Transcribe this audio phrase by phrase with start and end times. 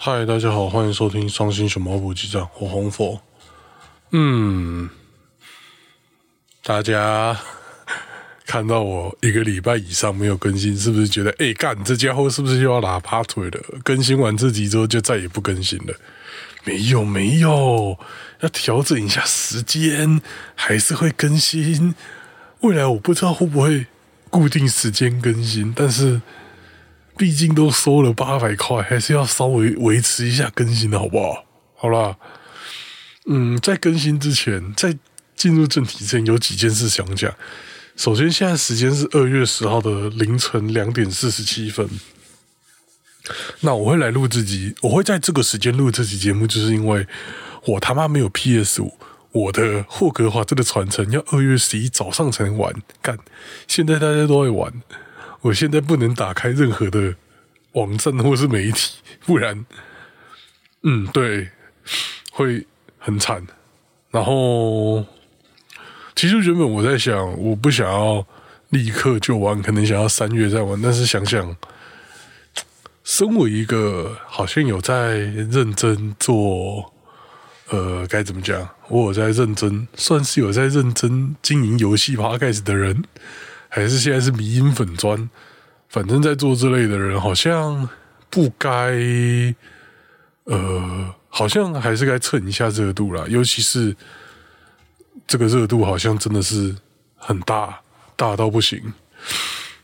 [0.00, 3.20] 嗨，大家好，欢迎收听伤心熊猫补给站，我红佛。
[4.12, 4.88] 嗯，
[6.62, 7.36] 大家
[8.46, 13.60] 看到我一个礼拜以上没有更新，是不是觉得哎干这家伙是不是又要拉趴腿了？
[13.82, 15.92] 更新完这集之后就再也不更新了？
[16.62, 17.98] 没有没有，
[18.38, 20.22] 要调整一下时间，
[20.54, 21.96] 还是会更新。
[22.60, 23.86] 未来我不知道会不会
[24.30, 26.22] 固定时间更新，但是。
[27.18, 31.44] 毕竟都收了八百块，还是要稍微维持一下更新的好不好？
[31.74, 32.16] 好啦，
[33.26, 34.96] 嗯，在更新之前，在
[35.34, 37.34] 进入正题之前，有几件事想讲。
[37.96, 41.88] 首先，现在时间是二月十号的凌晨两点四十七分。
[43.60, 47.06] 那我会来录这集，我会在这个时间录这集节目，就是因为
[47.64, 48.96] 我他妈没有 PS 五，
[49.32, 52.72] 我的霍格华兹的传承要二月十一早上才能玩。
[53.02, 53.18] 干，
[53.66, 54.72] 现在大家都会玩。
[55.40, 57.14] 我现在不能打开任何的
[57.72, 59.64] 网站或是媒体，不然，
[60.82, 61.48] 嗯，对，
[62.32, 62.66] 会
[62.98, 63.46] 很惨。
[64.10, 65.04] 然后，
[66.16, 68.26] 其实原本我在想，我不想要
[68.70, 70.80] 立刻就玩，可能想要三月再玩。
[70.82, 71.56] 但是想想，
[73.04, 76.92] 身为一个好像有在认真做，
[77.68, 78.68] 呃，该怎么讲？
[78.88, 83.04] 我有在认真，算是有在认真经营游戏 p o d c a s 的人。
[83.70, 85.28] 还是现在是迷音粉砖，
[85.90, 87.86] 反正在做这类的人，好像
[88.30, 88.94] 不该，
[90.44, 93.24] 呃，好像还是该蹭一下热度啦。
[93.28, 93.94] 尤其是
[95.26, 96.74] 这个热度，好像真的是
[97.16, 97.78] 很大，
[98.16, 98.80] 大到不行。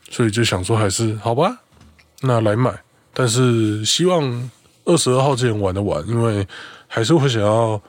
[0.09, 1.59] 所以就想说，还是好吧，
[2.21, 2.73] 那来买。
[3.13, 4.49] 但是希望
[4.85, 6.47] 二十二号之前玩的完，因为
[6.87, 7.79] 还是会想要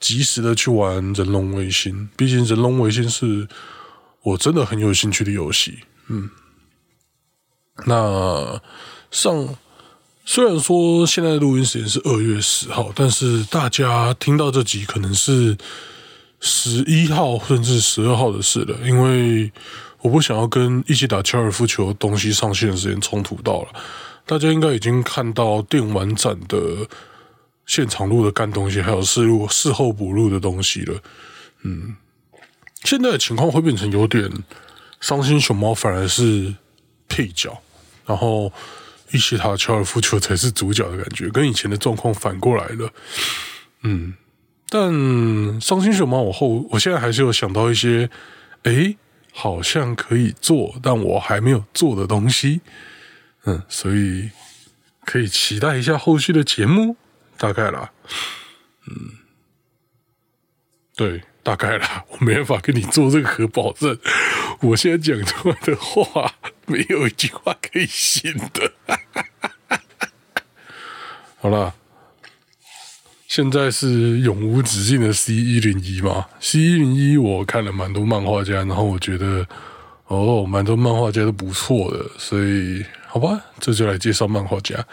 [0.00, 3.46] 及时的去玩人龙卫星，毕竟人龙卫星是。
[4.26, 6.28] 我真的很有兴趣的游戏，嗯，
[7.84, 8.60] 那
[9.08, 9.54] 上
[10.24, 15.56] 虽然说现在录音时间是二月十号，但是大家听到这集可能是
[16.40, 19.52] 十一号甚至十二号的事了，因为
[20.00, 23.68] 我不想要跟一起打高尔夫球的东西上线的时间冲突到了。
[24.26, 26.58] 大家应该已经看到电玩展的
[27.64, 31.00] 现场录的干东西，还有事录事后补录的东西了，
[31.62, 31.94] 嗯。
[32.86, 34.30] 现在的情况会变成有点
[35.00, 36.54] 伤心，熊猫反而是
[37.08, 37.60] 配角，
[38.06, 38.50] 然后
[39.10, 42.90] 伊西塔乔尔夫球才是主角的感觉，跟以前的状况反过来了。
[43.82, 44.14] 嗯，
[44.68, 44.90] 但
[45.60, 48.08] 伤心熊猫，我后我现在还是有想到一些，
[48.62, 48.96] 哎，
[49.32, 52.60] 好像可以做，但我还没有做的东西。
[53.44, 54.30] 嗯，所以
[55.04, 56.96] 可以期待一下后续的节目，
[57.36, 57.92] 大概啦。
[58.88, 59.10] 嗯，
[60.96, 61.22] 对。
[61.46, 63.96] 大概啦，我没办法跟你做任何保证。
[64.62, 66.34] 我现在讲出来的话，
[66.66, 68.72] 没有一句话可以信的。
[71.38, 71.72] 好了，
[73.28, 79.46] 现在是永无止境的 C 一零一嘛？C 一零一我看了蛮多漫画家，然后我觉得
[80.08, 84.84] 哦，蛮多漫画家都不错的，所以好吧，这就来介绍漫画家。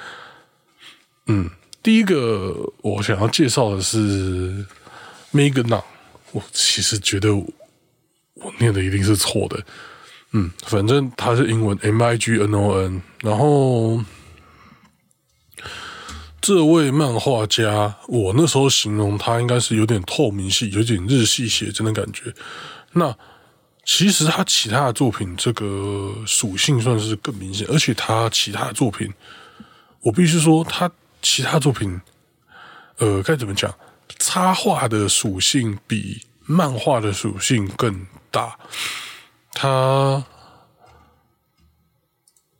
[1.25, 1.50] 嗯，
[1.81, 4.64] 第一个我想要介绍的是
[5.34, 5.81] Megan。
[6.33, 9.63] 我其实觉得我念的一定是错的，
[10.31, 14.03] 嗯，反正它是英文 M I G N O N，然后
[16.41, 22.33] 这位漫画家，我那时候形容他应该是有点透明系，有点日系写真的感觉。
[22.93, 23.16] 那
[23.85, 29.13] 其实他其他的作品这个属性算是更明显，而且他其他的作品，
[30.01, 30.91] 我必须说他
[31.22, 32.01] 其他作品，
[32.97, 33.73] 呃，该怎么讲？
[34.19, 38.58] 插画的属性比漫画的属性更大，
[39.53, 40.24] 它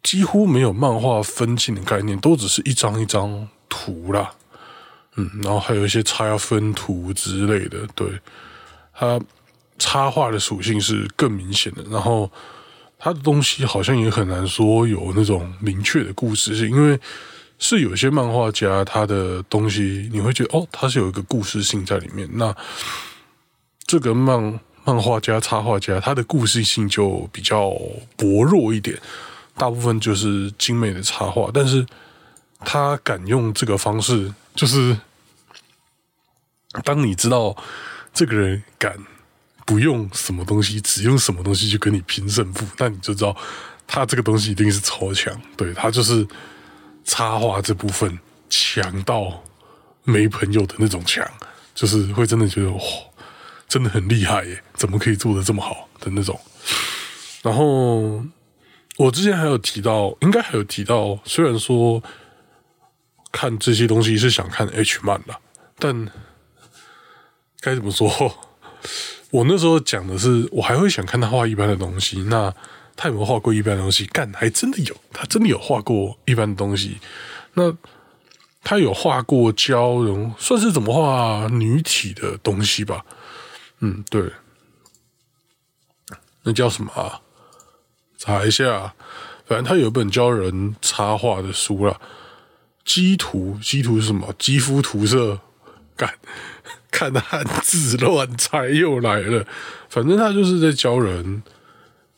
[0.02, 4.34] 几乎没有漫画分镜的概念，都只是一张一张图啦。
[5.16, 7.88] 嗯，然后还有一些插分图之类的。
[7.96, 8.20] 对，
[8.94, 9.20] 它
[9.78, 12.32] 插画的属性是更明显的，然后
[12.98, 17.00] 它的东西好像也很难说有那种明确的故事性，因为。
[17.66, 22.30] 是有些漫画家他的东西，你会觉得哦，他是有一个故事性在里面。
[22.34, 22.54] 那
[23.88, 27.70] 这个漫漫画家、插画家，他的故事性就比较
[28.18, 29.00] 薄弱一点，
[29.56, 31.50] 大部分就是精美的插画。
[31.54, 31.86] 但是
[32.60, 34.98] 他敢用这个方式，就是
[36.84, 37.56] 当你知道
[38.14, 38.94] 这个人敢
[39.66, 43.34] 不用什么东西，只用什么东西去跟你拼胜负，那你就知道
[43.88, 45.42] 他这个东西一定是超强。
[45.56, 46.28] 对他就是。
[47.04, 48.20] 插画这部分
[48.50, 49.44] 强到
[50.04, 51.26] 没朋友的那种强，
[51.76, 52.82] 就是会真的觉得哇，
[53.68, 54.64] 真的很厉害耶！
[54.76, 56.40] 怎么可以做的这么好的那种？
[57.42, 58.24] 然后
[58.98, 62.02] 我之前还有提到，应该还有提到，虽然说
[63.32, 65.40] 看这些东西是想看 H 漫啦，
[65.80, 66.08] 但
[67.60, 68.10] 该怎么说？
[69.32, 72.22] 我那时候讲的是，我还会想看他画一般的东西。
[72.24, 72.54] 那
[72.96, 74.06] 他有没有画过一般东西？
[74.06, 76.98] 干，还真的有，他真的有画过一般的东西。
[77.54, 77.76] 那
[78.64, 83.06] 他有画过胶容，算是怎么画女体的东西吧？
[83.80, 84.32] 嗯，对，
[86.44, 87.22] 那叫什么啊？
[88.18, 88.94] 查一下，
[89.46, 92.00] 反正他有一本教人插画的书啦。
[92.86, 94.34] 基图，基图是什么？
[94.38, 95.40] 肌肤涂色，
[95.96, 96.14] 干。
[96.94, 99.48] 看汉字乱猜又来了，
[99.90, 101.42] 反正他就是在教人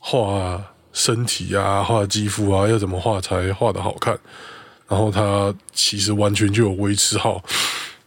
[0.08, 0.64] 画
[0.94, 4.16] 身体啊，画肌肤啊，要怎么画才画的好看。
[4.88, 7.44] 然后他其实完全就有维持好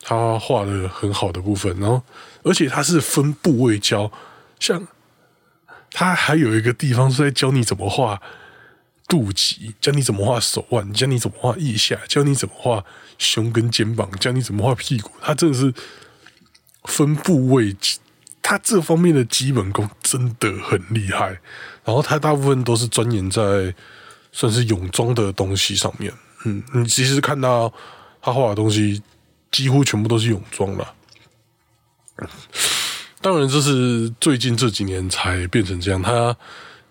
[0.01, 2.01] 他画的很好的部分，然后
[2.45, 4.13] 而且他是分部位教，
[4.61, 4.87] 像
[5.91, 8.23] 他还有一个地方是在教你怎么画
[9.09, 12.85] 肚脐，教你怎么画手腕，教你怎么画腋下，教你怎么画
[13.19, 15.11] 胸跟肩膀，教你怎么画屁股。
[15.21, 15.75] 他真的是。
[16.85, 17.77] 分部位，
[18.49, 21.39] 他这方面的基本功真的很厉害。
[21.85, 23.75] 然后他大部分都是钻研在
[24.33, 26.11] 算是泳装的东西上面。
[26.47, 27.71] 嗯，你其实看到
[28.23, 29.03] 他画的东西，
[29.51, 30.95] 几乎全部都是泳装了。
[33.21, 36.01] 当然，这是最近这几年才变成这样。
[36.01, 36.35] 他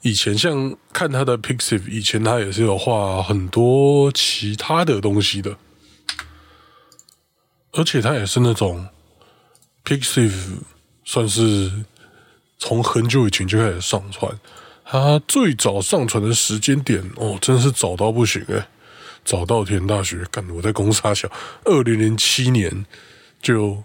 [0.01, 5.57] 以前像看他的 Pixiv，以前他也是有画很多其他的东西的，
[7.71, 8.89] 而且他也是那种。
[9.83, 10.31] Pixiv
[11.09, 11.71] 算是
[12.59, 14.30] 从很久以前就开始上传，
[14.83, 18.62] 它最早上传的时间点哦，真是早到不行诶，
[19.24, 21.31] 早到田大学干，我在公沙小，
[21.63, 22.86] 二零零七年
[23.42, 23.81] 就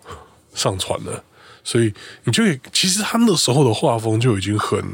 [0.53, 1.23] 上传了，
[1.63, 2.43] 所以你就
[2.73, 4.85] 其实他那时候的画风就已经很，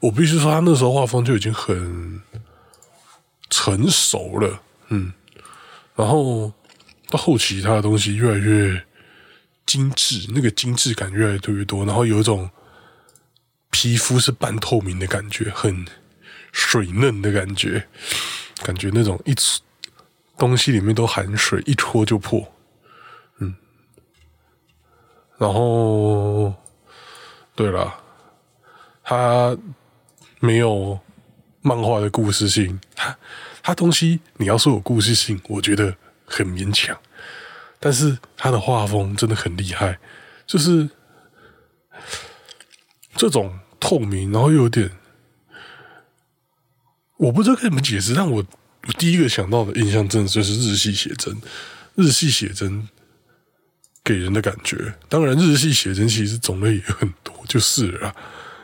[0.00, 2.22] 我必须说他那时候画风就已经很
[3.50, 5.12] 成熟了，嗯，
[5.94, 6.50] 然后
[7.10, 8.82] 到后期他的东西越来越。
[9.66, 12.50] 精致，那个精致感越来越多，然后有一种
[13.70, 15.86] 皮肤是半透明的感觉，很
[16.52, 17.86] 水嫩的感觉，
[18.62, 19.34] 感觉那种一
[20.38, 22.52] 东西里面都含水，一戳就破。
[23.38, 23.54] 嗯，
[25.38, 26.54] 然后
[27.56, 27.94] 对了，
[29.02, 29.56] 它
[30.40, 30.98] 没有
[31.62, 33.16] 漫画的故事性，它
[33.62, 35.96] 它东西你要说有故事性，我觉得
[36.26, 36.96] 很勉强。
[37.84, 39.98] 但是他的画风真的很厉害，
[40.46, 40.88] 就是
[43.14, 44.90] 这种透明，然后又有点，
[47.18, 48.14] 我不知道该怎么解释。
[48.14, 48.42] 但我
[48.86, 51.36] 我第一个想到的印象，真的就是日系写真。
[51.94, 52.88] 日系写真
[54.02, 58.16] 给人的感觉，当然日系写真其实种类也很多，就是了。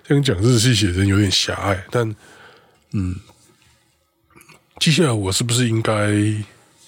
[0.02, 2.16] 这样讲日系写真有点狭隘，但
[2.92, 3.14] 嗯，
[4.78, 5.92] 接下来我是不是应该？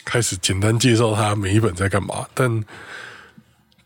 [0.04, 2.64] 开始简单介绍他每一本在干嘛，但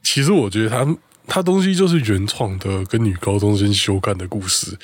[0.03, 0.97] 其实我觉得他
[1.27, 4.79] 他东西就是原创的，跟女高中生修干的故事，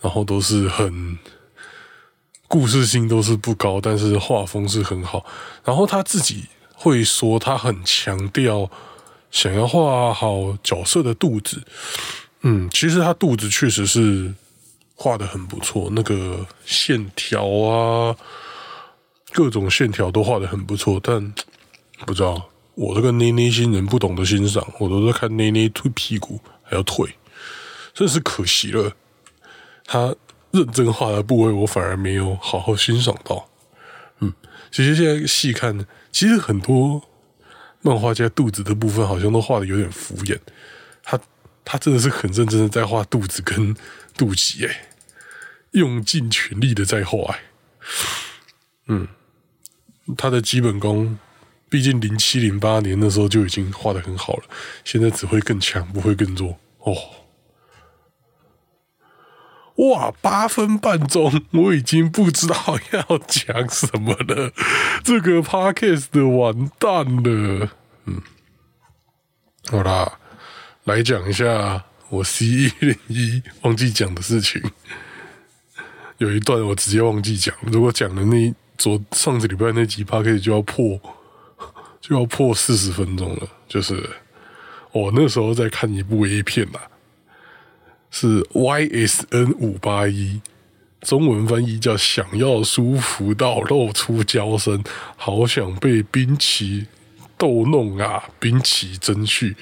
[0.00, 1.18] 然后都是很
[2.48, 5.24] 故事性都是不高，但是画风是很好。
[5.64, 6.44] 然后他自己
[6.74, 8.70] 会说，他很强调
[9.30, 11.62] 想要画好角色的肚子。
[12.42, 14.32] 嗯，其实他肚子确实是
[14.94, 18.16] 画的很不错，那个线条啊。
[19.32, 21.34] 各种线条都画的很不错，但
[22.06, 27.08] 不知道我这个捏捏新人不懂得欣赏，我都在看捏捏推屁股还要退，
[27.94, 28.92] 真是可惜了。
[29.84, 30.14] 他
[30.50, 33.48] 认真画的部位，我反而没有好好欣赏到。
[34.20, 34.32] 嗯，
[34.70, 37.02] 其实现在细看，其实很多
[37.80, 40.38] 漫画家肚子的部分好像都画的有点敷衍。
[41.02, 41.18] 他
[41.64, 43.74] 他真的是很认真的在画肚子跟
[44.16, 44.88] 肚脐，哎，
[45.72, 47.36] 用尽全力的在画，
[48.88, 49.08] 嗯。
[50.16, 51.18] 他的基本功，
[51.68, 54.44] 毕竟零七零八年那时候就已经画的很好了，
[54.84, 56.96] 现在只会更强，不会更弱哦。
[59.76, 62.56] 哇，八分半钟，我已经不知道
[62.90, 64.52] 要讲什么了，
[65.02, 67.70] 这个 podcast 的完蛋了。
[68.04, 68.20] 嗯，
[69.68, 70.18] 好啦，
[70.84, 74.60] 来讲一下我 C 一零一忘记讲的事情，
[76.18, 78.52] 有一段我直接忘记讲，如果讲的那。
[78.82, 81.00] 昨上个礼拜那集 p o 就要破
[82.00, 84.10] 就要破四十分钟了，就是
[84.90, 86.90] 我那时候在看一部 A 片啊，
[88.10, 90.40] 是 YSN 五八一，
[91.02, 94.82] 中文翻译叫“想要舒服到露出娇声，
[95.14, 96.88] 好想被冰淇
[97.38, 99.54] 逗弄啊，冰淇真续。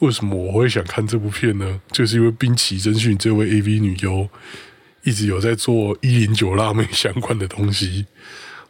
[0.00, 1.80] 为什么我会想看这部片呢？
[1.90, 4.28] 就是因为冰淇真续这位 AV 女优。
[5.06, 8.04] 一直有在做一零九辣妹相关的东西，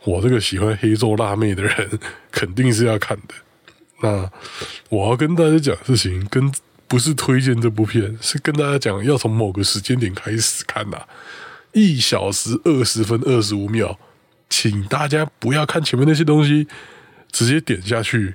[0.05, 1.99] 我这个喜欢黑咒辣妹的人
[2.31, 3.35] 肯定是要看的。
[4.02, 4.31] 那
[4.90, 6.52] 我要跟大家讲事情，跟
[6.87, 11.00] 不是推荐这部片，是跟大家讲要从某个时间点开始看呐。
[11.73, 13.99] 一小时二十分二十五秒，
[14.50, 16.69] 请大家不要看前面那些东西，
[17.33, 18.35] 直接点下去。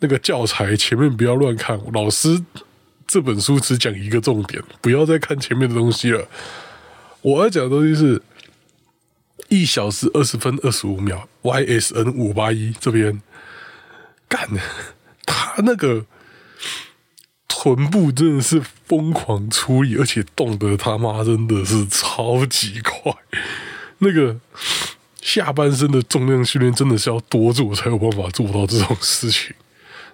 [0.00, 2.44] 那个教材前面不要乱看，老师
[3.06, 6.26] 这本书只讲一个重点，不要再看前面的东西了。
[7.22, 8.22] 我要讲的东西是
[9.48, 13.20] 一小时二十分二十五秒，YSN 五八一这边
[14.28, 14.48] 干，
[15.24, 16.06] 他那个。
[17.48, 23.12] 臀部真的是疯狂出力，而且动得他妈真的是超级快。
[23.98, 24.38] 那个
[25.20, 29.52] 下半身的重量训练真的是要多做才有办法做到这种事情。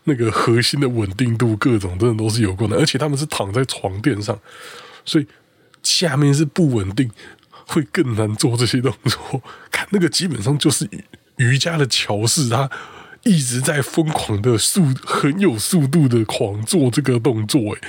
[0.04, 4.38] 那个核心的稳定度各种真的都是有困难，而且他们是躺在床垫上，
[5.04, 5.26] 所以
[5.82, 7.10] 下面是不稳定，
[7.66, 9.42] 会更难做这些动作。
[9.70, 10.88] 看那个基本上就是
[11.36, 12.70] 瑜伽的桥式，他。
[13.24, 17.80] 一直在疯狂的速很有速度的狂做这个动作，哎，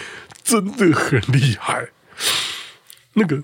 [0.43, 1.87] 真的很厉害。
[3.13, 3.43] 那个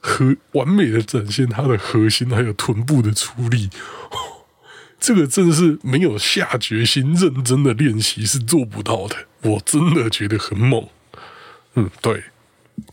[0.00, 3.68] 核完美的展现他的核心还有臀部的出力，
[4.98, 9.16] 这个真是没有下决心认真的练习是做不到的。
[9.42, 10.88] 我真的觉得很猛。
[11.74, 12.24] 嗯，对，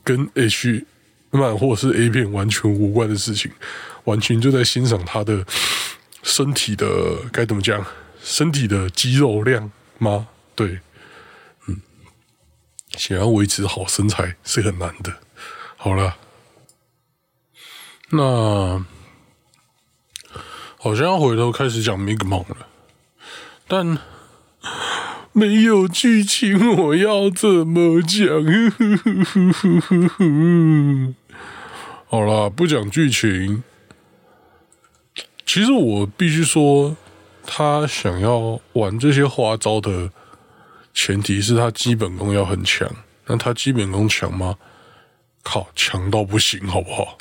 [0.04, 0.86] 跟 H
[1.34, 3.52] 漫或是 A 片完全无关的事情，
[4.06, 5.46] 完全就在欣赏他的
[6.22, 6.88] 身体的
[7.32, 7.86] 该怎么讲。
[8.22, 10.30] 身体的肌肉量吗？
[10.56, 10.80] 对，
[11.68, 11.82] 嗯，
[12.96, 15.18] 想要维持好身材是很难的。
[15.76, 16.16] 好了，
[18.12, 18.86] 那
[20.78, 22.68] 好像要回头开始讲《Mig Mon》了，
[23.68, 23.98] 但
[25.34, 28.26] 没有剧情，我要怎么讲？
[32.14, 33.64] 好了，不讲剧情。
[35.48, 36.96] 其实我必须说。
[37.44, 40.12] 他想要玩这些花招的
[40.94, 42.88] 前提是他基本功要很强。
[43.26, 44.58] 那他基本功强吗？
[45.42, 47.18] 靠，强到不行，好不好？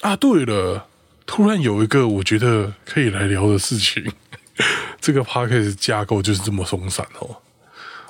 [0.00, 0.88] 啊，对了，
[1.24, 4.12] 突然有一个我觉得可以来聊的事情。
[5.00, 7.36] 这个 p a c k a g e 架构就是这么松散哦。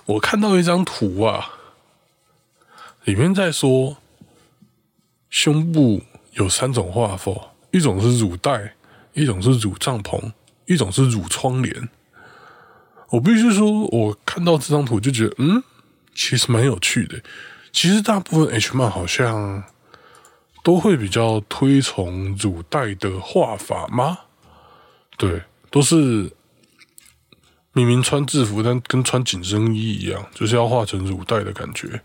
[0.06, 1.50] 我看到一张图啊，
[3.04, 3.98] 里面在说
[5.40, 6.02] 胸部
[6.32, 7.32] 有三种画法，
[7.70, 8.74] 一种是乳带，
[9.12, 10.32] 一种是乳帐篷。
[10.66, 11.88] 一种是乳窗帘，
[13.08, 15.62] 我必须说，我看到这张图就觉得，嗯，
[16.14, 17.18] 其实蛮有趣的。
[17.72, 19.64] 其实大部分 H 漫好像
[20.62, 24.18] 都会比较推崇乳带的画法吗？
[25.16, 26.30] 对，都是
[27.72, 32.02] 明明穿制服，但跟穿紧身衣一样，就是要画成乳带的感觉。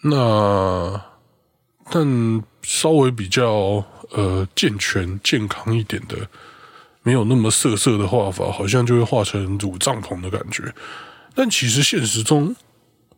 [0.00, 0.98] 那
[1.90, 6.16] 但稍微比较呃健全、健康一点的。
[7.04, 10.72] 没有那么涩涩的画法，好像就会画成乳帐篷的感觉。
[11.34, 12.54] 但其实现实中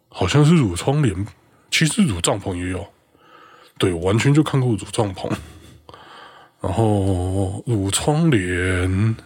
[0.09, 1.26] 好像是乳窗帘，
[1.71, 2.87] 其实乳帐篷也有。
[3.76, 5.30] 对，完全就看过乳帐篷，
[6.62, 9.16] 然后乳窗帘，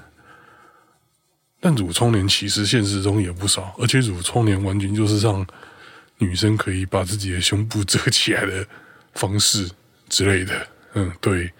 [1.60, 5.46] 但乳窗帘其实现实中也不少，而且乳窗帘完全就是让
[6.16, 8.66] 女生可以把自己的胸部遮起来的
[9.14, 9.70] 方式
[10.08, 10.68] 之类的。
[10.94, 11.52] 嗯，对。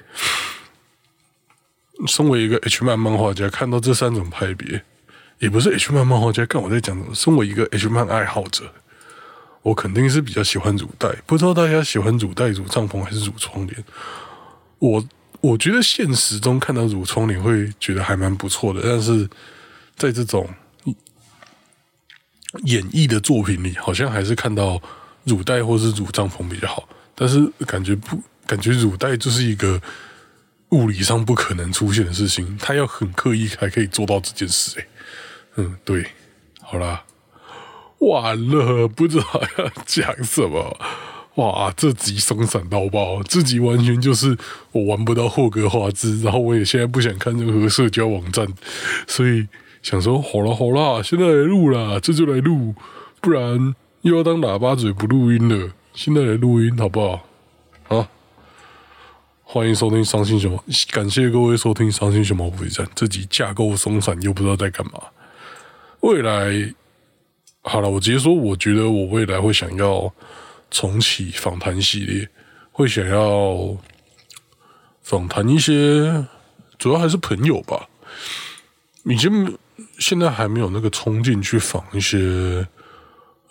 [2.07, 4.81] 身为一个 H 漫漫画家，看到这三种派别，
[5.41, 7.13] 也不是 H 漫漫画家，看我在讲什么。
[7.13, 8.73] 身为一个 H 漫爱好者，
[9.63, 11.13] 我肯定是比较喜欢乳带。
[11.27, 13.85] 不知道大家喜欢乳带、乳帐篷还是乳窗帘？
[14.79, 15.05] 我
[15.41, 19.29] 我觉得现实中看到乳窗帘会觉得还蛮不错的，但是
[19.97, 20.49] 在这种
[22.63, 24.81] 演绎的作品里，好像还是看到
[25.25, 26.89] 乳带或是乳帐篷比较好。
[27.19, 29.83] 但是感觉不感觉乳带就是一个。
[30.73, 34.79] 物理上不可能出现的事情，他要很刻意才可以做到这件事。
[34.79, 34.87] 哎，
[35.57, 36.05] 嗯，对，
[36.61, 37.05] 好啦，
[38.01, 39.25] 完了，不知道
[39.57, 40.79] 要讲什么。
[41.37, 44.37] 哇，这集松散到爆，这集完全就是
[44.73, 48.47] 我玩不到霍格华兹，然后我也现在不想看任何社交网站，
[49.07, 49.49] 所以
[49.83, 52.75] 想说，好了好了，现在来录啦，这就来录，
[53.23, 55.73] 不然又要当喇叭嘴不录音了。
[55.95, 57.27] 现在来录音好不好？
[57.89, 58.09] 好。
[59.43, 62.87] 欢迎收听《伤心熊猫》，感谢各位收听《伤心熊猫补给站》。
[62.95, 65.01] 这集架构松散，又不知道在干嘛。
[66.01, 66.75] 未来，
[67.63, 70.13] 好了，我直接说，我觉得我未来会想要
[70.71, 72.29] 重启访谈系列，
[72.71, 73.77] 会想要
[75.03, 76.27] 访谈一些，
[76.79, 77.89] 主要还是朋友吧。
[79.05, 79.57] 已经
[79.99, 82.69] 现在还没有那个冲劲去访一些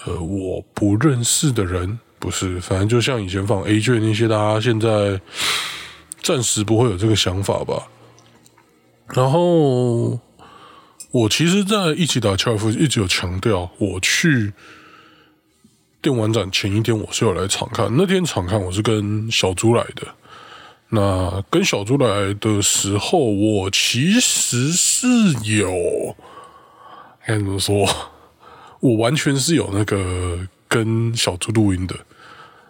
[0.05, 5.19] 呃我不认识的人，不是，反正就像以前放 A 卷那些，大家现在。
[6.23, 7.87] 暂时不会有这个想法吧，
[9.13, 10.19] 然后
[11.11, 14.51] 我其实，在一起打高尔夫一直有强调，我去
[16.01, 20.05] 电玩展前一天我是有来场看，那天场看我是跟小猪来的。
[20.89, 25.07] 那跟小猪来的时候，我其实是
[25.45, 26.13] 有
[27.25, 27.87] 该怎么说？
[28.81, 31.95] 我完全是有那个跟小猪录音的。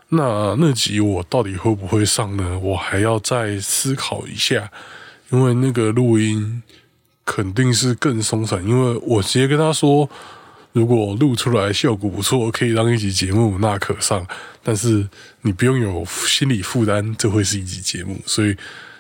[0.10, 2.58] 那那集我到底会不会上呢？
[2.60, 4.72] 我还要再思考一下，
[5.32, 6.64] 因为那个录音
[7.26, 8.66] 肯定是更松散。
[8.66, 10.10] 因为我直接跟他说，
[10.72, 14.26] 如果录出来效果不错，可以当一集节目，那可上。
[14.64, 15.06] 但是
[15.42, 18.18] 你不用有心理负担，这会是一集节目。
[18.26, 18.56] 所以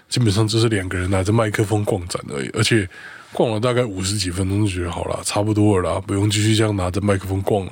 [0.10, 2.86] 基本上就是两个人拿着麦克风逛展而已，而且
[3.32, 7.72] 逛了大概五十几分钟就觉得好了，差不多了啦，不用继续这样拿着麦克风逛了。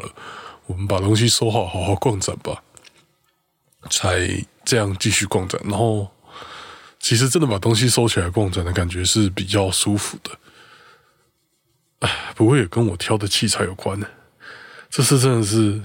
[0.67, 2.61] 我们把东西收好，好好逛展吧。
[3.89, 4.27] 才
[4.63, 6.09] 这样继续逛展，然后
[6.99, 10.31] 其实真的把东西收起来逛展的感觉是比较舒服的。
[11.99, 13.99] 哎，不过也跟我挑的器材有关。
[14.89, 15.79] 这次真的是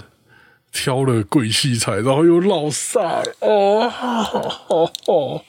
[0.71, 5.43] 挑了贵器材，然后又老晒哦。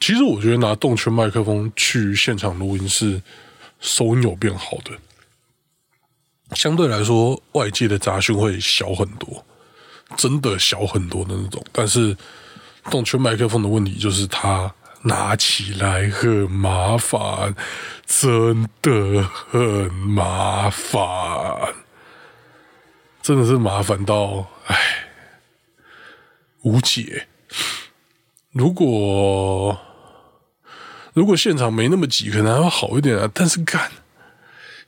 [0.00, 3.22] 其实我觉得拿动圈麦克风去现场录音是
[3.80, 4.90] 收音有变好的，
[6.54, 9.44] 相对来说外界的杂讯会小很多。
[10.14, 12.14] 真的小很多的那种，但是
[12.90, 14.70] 动圈麦克风的问题就是它
[15.04, 17.54] 拿起来很麻烦，
[18.04, 21.72] 真的很麻烦，
[23.22, 24.76] 真的是麻烦到唉
[26.60, 27.26] 无解。
[28.50, 29.78] 如果
[31.14, 33.30] 如果现场没那么挤，可能还会好一点啊。
[33.32, 33.90] 但是干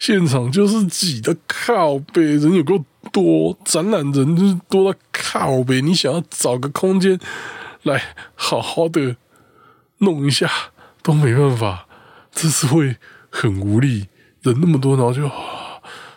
[0.04, 2.84] 现场就是挤的靠背，人有够。
[3.12, 7.20] 多展览人就是多到靠背，你想要找个空间
[7.82, 8.02] 来
[8.34, 9.16] 好好的
[9.98, 10.50] 弄一下
[11.02, 11.86] 都没办法，
[12.32, 12.96] 这是会
[13.30, 14.08] 很无力。
[14.42, 15.30] 人那么多，然后就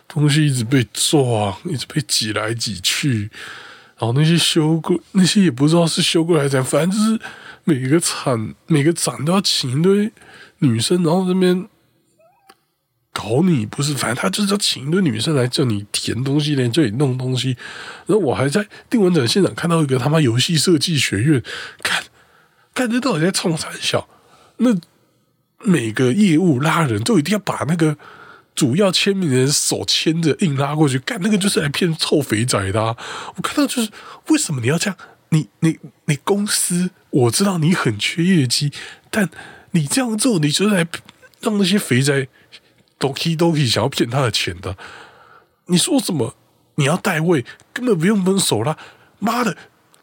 [0.08, 3.30] 东西一直被撞，一直被挤来挤去，
[3.98, 7.20] 然后那些修过那些也不知道是修过来怎，反正就是
[7.64, 10.10] 每个场每个展都要请一堆
[10.60, 11.68] 女生，然后这边。
[13.20, 17.56] 搞你不是，反正他就是要请一堆女生来叫你填东西，来叫你弄东西。
[18.06, 21.42] 然后我还在定文展现场看到一个他妈游戏设计学院，
[21.82, 22.04] 看，
[22.72, 24.08] 看这到底在冲啥笑？
[24.58, 24.70] 那
[25.64, 27.98] 每个业务拉人都一定要把那个
[28.54, 32.80] 主要签名人手牵着硬拉过去，干那个就是来骗臭肥仔的。
[33.34, 33.90] 我看到就是
[34.28, 34.96] 为什么你要这样？
[35.30, 38.72] 你你你公司我知道你很缺业绩，
[39.10, 39.28] 但
[39.72, 40.86] 你这样做，你就是来
[41.40, 42.28] 让那些肥仔。
[42.98, 44.76] 都可以都可以想要骗他的钱的，
[45.66, 46.34] 你说什么？
[46.74, 48.78] 你要代位，根本不用分手啦！
[49.18, 49.56] 妈的，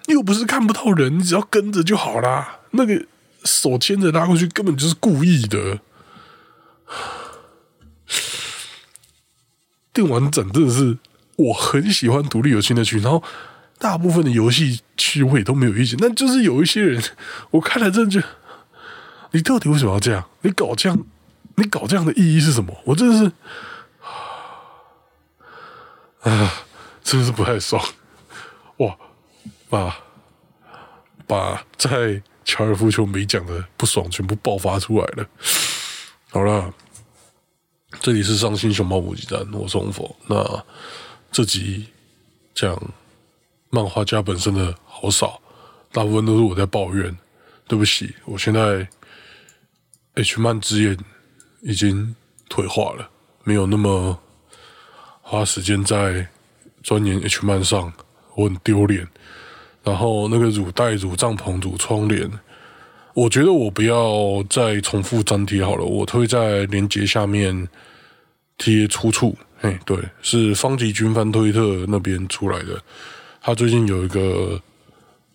[0.08, 2.60] 又不是看不到人，你只要跟着就好啦。
[2.72, 3.06] 那个
[3.46, 5.80] 手牵着拉过去，根本就是故意的。
[9.94, 10.98] 电玩展真的是
[11.38, 13.24] 我很喜欢独立游戏的群，然后
[13.78, 17.02] 大部分的游戏区我也都没有意见，但就是有一些人，
[17.52, 18.28] 我看了真的就，
[19.32, 20.26] 你到底为什么要这样？
[20.42, 21.06] 你搞这样？
[21.56, 22.76] 你搞这样的意义是什么？
[22.86, 23.32] 我真的是
[26.30, 26.54] 啊，
[27.04, 27.84] 真的是不太爽
[28.78, 28.98] 哇！
[29.70, 29.98] 把
[31.28, 35.28] 把在乔尔夫球没讲的不爽全部爆发出来了。
[36.30, 36.74] 好了，
[38.00, 40.16] 这里是伤心熊猫补给站，我是红佛。
[40.28, 40.66] 那
[41.32, 41.88] 这集
[42.54, 42.80] 讲
[43.70, 45.42] 漫画家本身的好少，
[45.92, 47.18] 大部分都是我在抱怨。
[47.68, 48.88] 对不起，我现在
[50.14, 50.98] H 漫之眼。
[51.66, 52.16] 已经
[52.48, 53.10] 退化了，
[53.44, 54.16] 没有那么
[55.22, 56.28] 花时间在
[56.84, 57.92] 钻研 H 漫上，
[58.36, 59.08] 我很丢脸。
[59.84, 62.30] 然后那个乳带、乳帐篷、乳窗帘，
[63.16, 67.68] 我觉得我不要再重复粘贴好了，我会在连接下面
[68.60, 69.36] 贴出处。
[69.58, 72.80] 嘿，对，是方吉军翻推特那边出来的，
[73.42, 74.62] 他最近有一个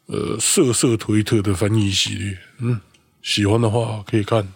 [0.06, 2.80] 呃色色推特的翻译系列，嗯，
[3.20, 4.46] 喜欢的话可以看。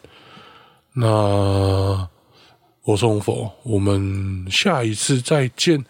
[0.94, 2.08] 那
[2.82, 5.84] 我送佛，我们下一次再见。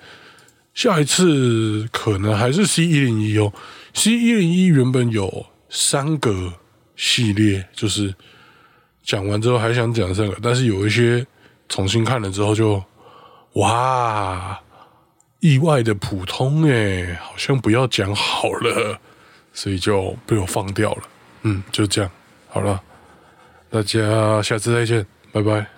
[0.72, 3.52] 下一次可能还是 C 一零一哦
[3.92, 6.54] ，C 一零一原本有三个
[6.96, 8.12] 系列，就是
[9.02, 11.24] 讲完之后还想讲三个，但是有一些
[11.68, 12.82] 重新看了之后就
[13.52, 14.58] 哇，
[15.38, 18.98] 意外的普通诶，好像不要讲好了，
[19.52, 21.02] 所以就被我放掉了。
[21.42, 22.10] 嗯，就这样，
[22.48, 22.82] 好了。
[23.74, 25.73] 大家下次再见，拜拜。